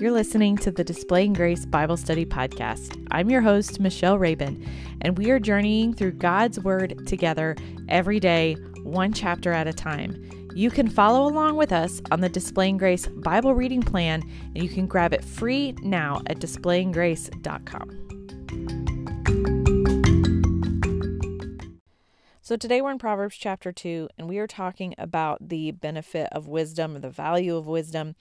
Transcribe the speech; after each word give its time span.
You're 0.00 0.12
listening 0.12 0.56
to 0.58 0.70
the 0.70 0.84
Displaying 0.84 1.32
Grace 1.32 1.66
Bible 1.66 1.96
Study 1.96 2.24
Podcast. 2.24 3.04
I'm 3.10 3.30
your 3.30 3.40
host, 3.40 3.80
Michelle 3.80 4.16
Rabin, 4.16 4.64
and 5.00 5.18
we 5.18 5.32
are 5.32 5.40
journeying 5.40 5.92
through 5.92 6.12
God's 6.12 6.60
Word 6.60 7.04
together 7.08 7.56
every 7.88 8.20
day, 8.20 8.54
one 8.84 9.12
chapter 9.12 9.52
at 9.52 9.66
a 9.66 9.72
time. 9.72 10.24
You 10.54 10.70
can 10.70 10.88
follow 10.88 11.26
along 11.26 11.56
with 11.56 11.72
us 11.72 12.00
on 12.12 12.20
the 12.20 12.28
Displaying 12.28 12.76
Grace 12.76 13.08
Bible 13.08 13.54
reading 13.54 13.82
plan, 13.82 14.22
and 14.54 14.62
you 14.62 14.68
can 14.68 14.86
grab 14.86 15.12
it 15.12 15.24
free 15.24 15.74
now 15.82 16.22
at 16.26 16.38
displayinggrace.com. 16.38 18.97
So 22.48 22.56
today 22.56 22.80
we're 22.80 22.92
in 22.92 22.98
Proverbs 22.98 23.36
chapter 23.36 23.72
2, 23.72 24.08
and 24.16 24.26
we 24.26 24.38
are 24.38 24.46
talking 24.46 24.94
about 24.96 25.50
the 25.50 25.70
benefit 25.70 26.30
of 26.32 26.48
wisdom, 26.48 26.98
the 26.98 27.10
value 27.10 27.54
of 27.54 27.66
wisdom. 27.66 28.14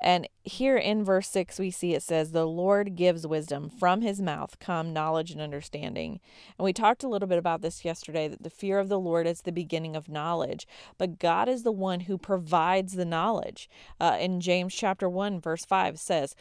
And 0.00 0.28
here 0.44 0.76
in 0.76 1.04
verse 1.04 1.28
6, 1.30 1.58
we 1.58 1.72
see 1.72 1.92
it 1.92 2.04
says, 2.04 2.30
The 2.30 2.46
Lord 2.46 2.94
gives 2.94 3.26
wisdom. 3.26 3.68
From 3.68 4.00
his 4.00 4.22
mouth 4.22 4.60
come 4.60 4.92
knowledge 4.92 5.32
and 5.32 5.40
understanding. 5.40 6.20
And 6.56 6.64
we 6.64 6.72
talked 6.72 7.02
a 7.02 7.08
little 7.08 7.26
bit 7.26 7.38
about 7.38 7.60
this 7.60 7.84
yesterday 7.84 8.28
that 8.28 8.44
the 8.44 8.50
fear 8.50 8.78
of 8.78 8.88
the 8.88 9.00
Lord 9.00 9.26
is 9.26 9.40
the 9.40 9.50
beginning 9.50 9.96
of 9.96 10.08
knowledge, 10.08 10.64
but 10.96 11.18
God 11.18 11.48
is 11.48 11.64
the 11.64 11.72
one 11.72 12.02
who 12.02 12.16
provides 12.16 12.92
the 12.92 13.04
knowledge. 13.04 13.68
Uh, 14.00 14.16
in 14.20 14.40
James 14.40 14.76
chapter 14.76 15.08
1, 15.08 15.40
verse 15.40 15.64
5 15.64 15.98
says, 15.98 16.36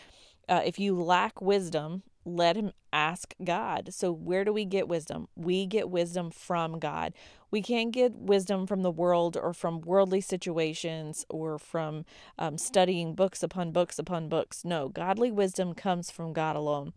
uh, 0.47 0.61
if 0.63 0.77
you 0.77 0.93
lack 1.01 1.41
wisdom, 1.41 2.03
let 2.25 2.55
him 2.55 2.71
ask 2.93 3.33
God. 3.43 3.93
So, 3.93 4.11
where 4.11 4.43
do 4.43 4.53
we 4.53 4.65
get 4.65 4.87
wisdom? 4.87 5.27
We 5.35 5.65
get 5.65 5.89
wisdom 5.89 6.31
from 6.31 6.79
God. 6.79 7.13
We 7.49 7.61
can't 7.61 7.91
get 7.91 8.15
wisdom 8.15 8.65
from 8.67 8.81
the 8.81 8.91
world 8.91 9.35
or 9.35 9.53
from 9.53 9.81
worldly 9.81 10.21
situations 10.21 11.25
or 11.29 11.57
from 11.57 12.05
um, 12.39 12.57
studying 12.57 13.13
books 13.15 13.43
upon 13.43 13.71
books 13.71 13.99
upon 13.99 14.29
books. 14.29 14.63
No, 14.63 14.89
godly 14.89 15.31
wisdom 15.31 15.73
comes 15.73 16.11
from 16.11 16.33
God 16.33 16.55
alone. 16.55 16.93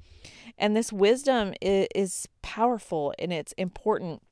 And 0.56 0.76
this 0.76 0.92
wisdom 0.92 1.54
is, 1.60 1.88
is 1.94 2.28
powerful 2.42 3.14
and 3.18 3.32
it's 3.32 3.52
important 3.52 4.22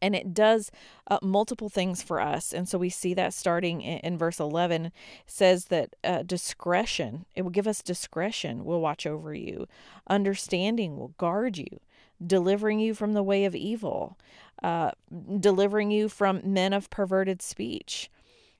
and 0.00 0.14
it 0.14 0.34
does 0.34 0.70
uh, 1.08 1.18
multiple 1.22 1.68
things 1.68 2.02
for 2.02 2.20
us. 2.20 2.52
And 2.52 2.68
so 2.68 2.78
we 2.78 2.90
see 2.90 3.14
that 3.14 3.34
starting 3.34 3.80
in, 3.80 3.98
in 3.98 4.18
verse 4.18 4.40
11 4.40 4.92
says 5.26 5.66
that 5.66 5.94
uh, 6.04 6.22
discretion 6.22 7.26
it 7.34 7.42
will 7.42 7.50
give 7.50 7.66
us 7.66 7.82
discretion 7.82 8.64
will 8.64 8.80
watch 8.80 9.06
over 9.06 9.34
you. 9.34 9.66
Understanding 10.08 10.96
will 10.96 11.14
guard 11.18 11.58
you. 11.58 11.80
Delivering 12.24 12.80
you 12.80 12.94
from 12.94 13.12
the 13.12 13.22
way 13.22 13.44
of 13.44 13.54
evil. 13.54 14.18
Uh, 14.62 14.92
delivering 15.38 15.90
you 15.90 16.08
from 16.08 16.40
men 16.44 16.72
of 16.72 16.90
perverted 16.90 17.42
speech. 17.42 18.10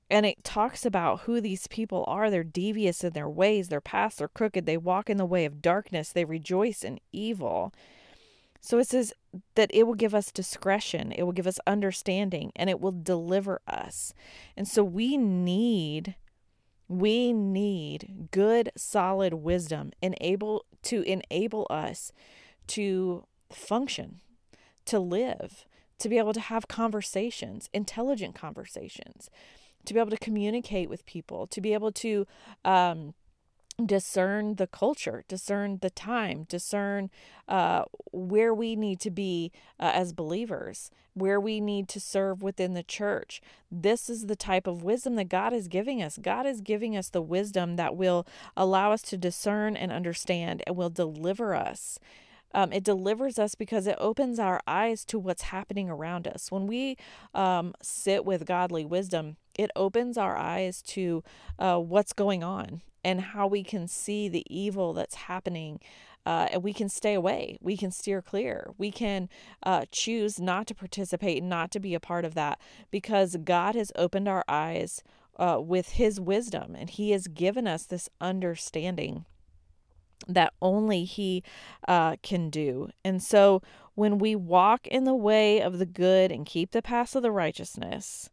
And 0.09 0.25
it 0.25 0.43
talks 0.43 0.85
about 0.85 1.21
who 1.21 1.41
these 1.41 1.67
people 1.67 2.05
are. 2.07 2.29
They're 2.29 2.43
devious 2.43 3.03
in 3.03 3.13
their 3.13 3.27
ways, 3.27 3.67
their 3.67 3.81
paths 3.81 4.21
are 4.21 4.29
crooked, 4.29 4.65
they 4.65 4.77
walk 4.77 5.09
in 5.09 5.17
the 5.17 5.25
way 5.25 5.43
of 5.43 5.61
darkness, 5.61 6.11
they 6.11 6.23
rejoice 6.23 6.83
in 6.83 6.99
evil. 7.11 7.73
So 8.61 8.79
it 8.79 8.87
says 8.87 9.13
that 9.55 9.71
it 9.73 9.87
will 9.87 9.93
give 9.93 10.15
us 10.15 10.31
discretion, 10.31 11.11
it 11.11 11.23
will 11.23 11.31
give 11.31 11.47
us 11.47 11.59
understanding, 11.67 12.51
and 12.55 12.69
it 12.69 12.79
will 12.79 12.91
deliver 12.91 13.61
us. 13.67 14.13
And 14.55 14.67
so 14.67 14.83
we 14.83 15.17
need 15.17 16.15
we 16.89 17.33
need 17.33 18.29
good 18.31 18.71
solid 18.77 19.33
wisdom 19.33 19.91
enable 20.01 20.65
to 20.83 21.01
enable 21.01 21.67
us 21.69 22.13
to 22.67 23.25
function, 23.51 24.21
to 24.85 24.99
live, 24.99 25.65
to 25.99 26.07
be 26.09 26.17
able 26.17 26.33
to 26.33 26.39
have 26.39 26.67
conversations, 26.67 27.69
intelligent 27.73 28.35
conversations, 28.35 29.29
to 29.85 29.93
be 29.93 29.99
able 29.99 30.11
to 30.11 30.17
communicate 30.17 30.89
with 30.89 31.05
people, 31.05 31.47
to 31.47 31.61
be 31.61 31.73
able 31.73 31.91
to 31.91 32.25
um, 32.63 33.13
discern 33.85 34.55
the 34.55 34.67
culture, 34.67 35.23
discern 35.27 35.77
the 35.81 35.89
time, 35.89 36.45
discern 36.49 37.11
uh, 37.47 37.83
where 38.11 38.53
we 38.53 38.75
need 38.75 38.99
to 38.99 39.11
be 39.11 39.51
uh, 39.79 39.91
as 39.93 40.13
believers, 40.13 40.89
where 41.13 41.39
we 41.39 41.59
need 41.59 41.87
to 41.87 41.99
serve 41.99 42.41
within 42.41 42.73
the 42.73 42.83
church. 42.83 43.39
This 43.71 44.09
is 44.09 44.25
the 44.25 44.35
type 44.35 44.65
of 44.65 44.83
wisdom 44.83 45.15
that 45.15 45.29
God 45.29 45.53
is 45.53 45.67
giving 45.67 46.01
us. 46.01 46.17
God 46.19 46.47
is 46.47 46.61
giving 46.61 46.97
us 46.97 47.09
the 47.09 47.21
wisdom 47.21 47.75
that 47.75 47.95
will 47.95 48.25
allow 48.55 48.91
us 48.91 49.03
to 49.03 49.17
discern 49.17 49.75
and 49.77 49.91
understand 49.91 50.63
and 50.65 50.75
will 50.75 50.89
deliver 50.89 51.53
us. 51.53 51.99
Um, 52.53 52.73
it 52.73 52.83
delivers 52.83 53.37
us 53.37 53.53
because 53.53 53.85
it 53.85 53.97
opens 53.99 54.39
our 54.39 54.59
eyes 54.65 55.05
to 55.05 55.19
what's 55.19 55.43
happening 55.43 55.89
around 55.89 56.27
us. 56.27 56.49
When 56.49 56.65
we 56.65 56.97
um, 57.35 57.75
sit 57.83 58.25
with 58.25 58.45
godly 58.47 58.85
wisdom, 58.85 59.35
it 59.53 59.69
opens 59.75 60.17
our 60.17 60.35
eyes 60.35 60.81
to 60.83 61.23
uh, 61.59 61.77
what's 61.77 62.13
going 62.13 62.43
on 62.43 62.81
and 63.07 63.21
how 63.21 63.47
we 63.47 63.63
can 63.63 63.87
see 63.87 64.27
the 64.27 64.43
evil 64.49 64.91
that's 64.91 65.15
happening. 65.15 65.79
Uh, 66.25 66.49
and 66.51 66.61
we 66.61 66.73
can 66.73 66.89
stay 66.89 67.13
away. 67.13 67.57
We 67.61 67.77
can 67.77 67.89
steer 67.89 68.21
clear. 68.21 68.71
We 68.77 68.91
can 68.91 69.29
uh, 69.63 69.85
choose 69.93 70.41
not 70.41 70.67
to 70.67 70.75
participate, 70.75 71.41
not 71.41 71.71
to 71.71 71.79
be 71.79 71.93
a 71.93 72.01
part 72.01 72.25
of 72.25 72.35
that, 72.35 72.59
because 72.91 73.37
God 73.45 73.75
has 73.75 73.93
opened 73.95 74.27
our 74.27 74.43
eyes 74.49 75.03
uh, 75.37 75.59
with 75.61 75.91
His 75.91 76.19
wisdom 76.19 76.75
and 76.75 76.89
He 76.89 77.11
has 77.11 77.29
given 77.29 77.65
us 77.65 77.85
this 77.85 78.09
understanding 78.19 79.23
that 80.27 80.51
only 80.61 81.05
He 81.05 81.43
uh, 81.87 82.17
can 82.21 82.49
do. 82.49 82.89
And 83.05 83.23
so 83.23 83.61
when 83.95 84.17
we 84.17 84.35
walk 84.35 84.85
in 84.85 85.05
the 85.05 85.15
way 85.15 85.61
of 85.61 85.79
the 85.79 85.85
good 85.85 86.29
and 86.29 86.45
keep 86.45 86.71
the 86.71 86.81
paths 86.81 87.15
of 87.15 87.23
the 87.23 87.31
righteousness, 87.31 88.29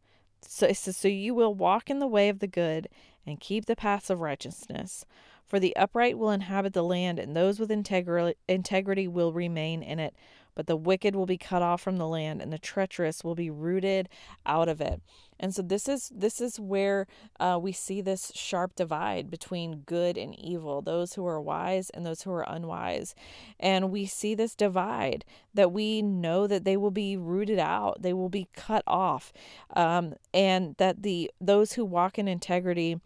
so, 0.48 0.72
so 0.72 1.08
you 1.08 1.34
will 1.34 1.54
walk 1.54 1.90
in 1.90 1.98
the 1.98 2.06
way 2.06 2.28
of 2.28 2.38
the 2.38 2.46
good 2.46 2.88
and 3.26 3.40
keep 3.40 3.66
the 3.66 3.76
paths 3.76 4.10
of 4.10 4.20
righteousness. 4.20 5.04
For 5.44 5.60
the 5.60 5.76
upright 5.76 6.18
will 6.18 6.30
inhabit 6.30 6.72
the 6.72 6.82
land, 6.82 7.18
and 7.18 7.36
those 7.36 7.58
with 7.58 7.70
integri- 7.70 8.34
integrity 8.48 9.06
will 9.06 9.32
remain 9.32 9.82
in 9.82 9.98
it. 9.98 10.14
But 10.54 10.66
the 10.66 10.76
wicked 10.76 11.16
will 11.16 11.26
be 11.26 11.38
cut 11.38 11.62
off 11.62 11.80
from 11.80 11.96
the 11.96 12.06
land, 12.06 12.40
and 12.40 12.52
the 12.52 12.58
treacherous 12.58 13.24
will 13.24 13.34
be 13.34 13.50
rooted 13.50 14.08
out 14.46 14.68
of 14.68 14.80
it. 14.80 15.00
And 15.38 15.54
so 15.54 15.62
this 15.62 15.88
is 15.88 16.10
this 16.14 16.40
is 16.40 16.60
where 16.60 17.06
uh, 17.40 17.58
we 17.60 17.72
see 17.72 18.00
this 18.00 18.30
sharp 18.34 18.76
divide 18.76 19.30
between 19.30 19.80
good 19.80 20.16
and 20.16 20.38
evil, 20.38 20.80
those 20.80 21.14
who 21.14 21.26
are 21.26 21.40
wise 21.40 21.90
and 21.90 22.06
those 22.06 22.22
who 22.22 22.30
are 22.30 22.48
unwise. 22.48 23.14
And 23.58 23.90
we 23.90 24.06
see 24.06 24.34
this 24.34 24.54
divide 24.54 25.24
that 25.52 25.72
we 25.72 26.02
know 26.02 26.46
that 26.46 26.64
they 26.64 26.76
will 26.76 26.92
be 26.92 27.16
rooted 27.16 27.58
out, 27.58 28.02
they 28.02 28.12
will 28.12 28.28
be 28.28 28.48
cut 28.54 28.84
off, 28.86 29.32
um, 29.74 30.14
and 30.32 30.76
that 30.78 31.02
the 31.02 31.30
those 31.40 31.72
who 31.72 31.84
walk 31.84 32.18
in 32.18 32.28
integrity 32.28 33.00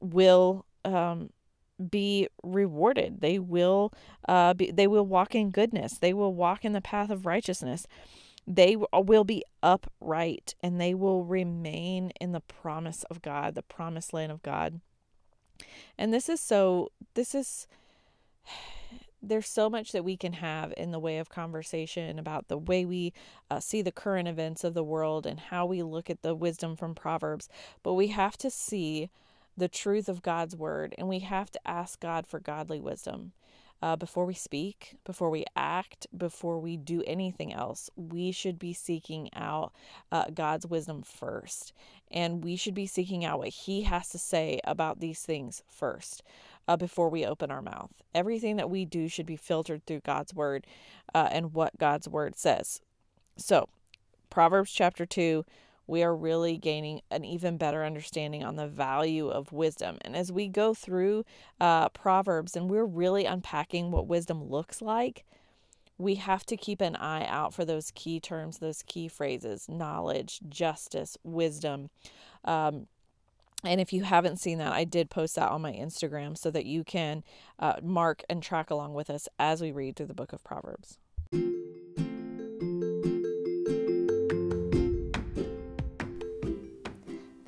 will 0.00 0.66
um, 0.84 1.30
be 1.90 2.28
rewarded. 2.42 3.20
They 3.20 3.38
will 3.38 3.92
uh, 4.28 4.54
be, 4.54 4.70
they 4.70 4.86
will 4.86 5.06
walk 5.06 5.34
in 5.34 5.50
goodness. 5.50 5.98
They 5.98 6.12
will 6.12 6.34
walk 6.34 6.64
in 6.64 6.72
the 6.72 6.80
path 6.80 7.10
of 7.10 7.26
righteousness 7.26 7.86
they 8.46 8.76
will 8.76 9.24
be 9.24 9.44
upright 9.62 10.54
and 10.62 10.80
they 10.80 10.94
will 10.94 11.24
remain 11.24 12.10
in 12.20 12.32
the 12.32 12.40
promise 12.40 13.04
of 13.04 13.22
God, 13.22 13.54
the 13.54 13.62
promised 13.62 14.12
land 14.12 14.32
of 14.32 14.42
God. 14.42 14.80
And 15.96 16.12
this 16.12 16.28
is 16.28 16.40
so, 16.40 16.90
this 17.14 17.34
is, 17.34 17.66
there's 19.22 19.48
so 19.48 19.70
much 19.70 19.92
that 19.92 20.04
we 20.04 20.16
can 20.16 20.32
have 20.34 20.74
in 20.76 20.90
the 20.90 20.98
way 20.98 21.18
of 21.18 21.28
conversation 21.28 22.18
about 22.18 22.48
the 22.48 22.58
way 22.58 22.84
we 22.84 23.12
uh, 23.48 23.60
see 23.60 23.80
the 23.80 23.92
current 23.92 24.26
events 24.26 24.64
of 24.64 24.74
the 24.74 24.82
world 24.82 25.26
and 25.26 25.38
how 25.38 25.64
we 25.64 25.84
look 25.84 26.10
at 26.10 26.22
the 26.22 26.34
wisdom 26.34 26.74
from 26.74 26.96
Proverbs. 26.96 27.48
But 27.84 27.94
we 27.94 28.08
have 28.08 28.36
to 28.38 28.50
see 28.50 29.10
the 29.56 29.68
truth 29.68 30.08
of 30.08 30.22
God's 30.22 30.56
word 30.56 30.94
and 30.98 31.08
we 31.08 31.20
have 31.20 31.50
to 31.50 31.60
ask 31.68 32.00
God 32.00 32.26
for 32.26 32.40
godly 32.40 32.80
wisdom 32.80 33.32
uh, 33.82 33.96
before 33.96 34.24
we 34.24 34.34
speak, 34.34 34.94
before 35.04 35.28
we 35.28 35.44
act, 35.56 36.06
before 36.16 36.60
we 36.60 36.76
do 36.76 37.02
anything 37.04 37.52
else, 37.52 37.90
we 37.96 38.30
should 38.30 38.58
be 38.58 38.72
seeking 38.72 39.28
out 39.34 39.72
uh, 40.12 40.26
God's 40.32 40.66
wisdom 40.66 41.02
first. 41.02 41.72
And 42.10 42.44
we 42.44 42.54
should 42.54 42.74
be 42.74 42.86
seeking 42.86 43.24
out 43.24 43.40
what 43.40 43.48
He 43.48 43.82
has 43.82 44.08
to 44.10 44.18
say 44.18 44.60
about 44.62 45.00
these 45.00 45.22
things 45.22 45.62
first 45.68 46.22
uh, 46.68 46.76
before 46.76 47.08
we 47.08 47.26
open 47.26 47.50
our 47.50 47.62
mouth. 47.62 47.90
Everything 48.14 48.56
that 48.56 48.70
we 48.70 48.84
do 48.84 49.08
should 49.08 49.26
be 49.26 49.36
filtered 49.36 49.84
through 49.84 50.00
God's 50.00 50.32
word 50.32 50.64
uh, 51.12 51.28
and 51.32 51.52
what 51.52 51.76
God's 51.78 52.08
word 52.08 52.38
says. 52.38 52.80
So, 53.36 53.68
Proverbs 54.30 54.70
chapter 54.70 55.04
2 55.04 55.44
we 55.86 56.02
are 56.02 56.14
really 56.14 56.56
gaining 56.56 57.02
an 57.10 57.24
even 57.24 57.56
better 57.56 57.84
understanding 57.84 58.44
on 58.44 58.56
the 58.56 58.66
value 58.66 59.28
of 59.28 59.52
wisdom. 59.52 59.98
And 60.02 60.16
as 60.16 60.30
we 60.30 60.48
go 60.48 60.74
through 60.74 61.24
uh, 61.60 61.88
Proverbs 61.90 62.56
and 62.56 62.70
we're 62.70 62.84
really 62.84 63.24
unpacking 63.24 63.90
what 63.90 64.06
wisdom 64.06 64.48
looks 64.48 64.80
like, 64.80 65.24
we 65.98 66.16
have 66.16 66.44
to 66.46 66.56
keep 66.56 66.80
an 66.80 66.96
eye 66.96 67.26
out 67.26 67.54
for 67.54 67.64
those 67.64 67.90
key 67.92 68.20
terms, 68.20 68.58
those 68.58 68.82
key 68.82 69.08
phrases 69.08 69.68
knowledge, 69.68 70.40
justice, 70.48 71.16
wisdom. 71.22 71.90
Um, 72.44 72.86
and 73.64 73.80
if 73.80 73.92
you 73.92 74.02
haven't 74.02 74.38
seen 74.38 74.58
that, 74.58 74.72
I 74.72 74.84
did 74.84 75.08
post 75.08 75.36
that 75.36 75.50
on 75.50 75.62
my 75.62 75.72
Instagram 75.72 76.36
so 76.36 76.50
that 76.50 76.66
you 76.66 76.82
can 76.82 77.22
uh, 77.58 77.74
mark 77.82 78.24
and 78.28 78.42
track 78.42 78.70
along 78.70 78.94
with 78.94 79.08
us 79.08 79.28
as 79.38 79.62
we 79.62 79.70
read 79.70 79.94
through 79.94 80.06
the 80.06 80.14
book 80.14 80.32
of 80.32 80.42
Proverbs. 80.42 80.98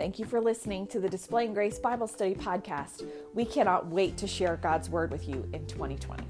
Thank 0.05 0.19
you 0.19 0.27
for 0.27 0.39
listening 0.39 0.87
to 0.89 1.01
the 1.01 1.09
Displaying 1.09 1.55
Grace 1.55 1.79
Bible 1.79 2.07
Study 2.07 2.35
podcast. 2.35 3.09
We 3.33 3.47
cannot 3.47 3.87
wait 3.87 4.19
to 4.19 4.27
share 4.27 4.59
God's 4.59 4.91
Word 4.91 5.11
with 5.11 5.27
you 5.27 5.49
in 5.55 5.67
2020. 5.67 6.23